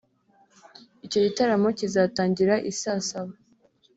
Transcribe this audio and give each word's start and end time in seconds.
Icyo 1.05 1.19
gitaramo 1.25 1.67
kizatangira 1.77 2.55
isaa 2.71 3.01
saba 3.09 3.33